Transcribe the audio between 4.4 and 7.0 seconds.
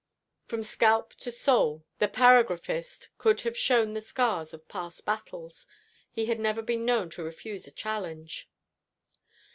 of past battles. He had never been